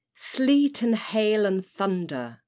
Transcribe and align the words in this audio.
Sleet! 0.17 0.81
and 0.81 0.95
Hail! 0.95 1.45
and 1.45 1.63
Thunder! 1.63 2.39